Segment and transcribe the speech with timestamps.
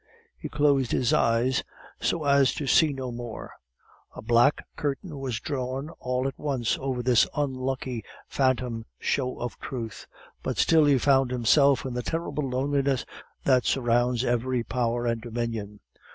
[0.35, 1.63] He closed his eyes,
[2.01, 3.51] so as to see no more.
[4.15, 10.07] A black curtain was drawn all at once over this unlucky phantom show of truth;
[10.41, 13.05] but still he found himself in the terrible loneliness
[13.43, 15.81] that surrounds every power and dominion.